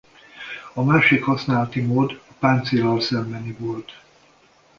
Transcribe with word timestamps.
A 0.73 0.83
másik 0.83 1.23
használati 1.23 1.81
mód 1.81 2.11
a 2.29 2.33
páncéllal 2.39 3.01
szembeni 3.01 3.51
volt. 3.59 3.95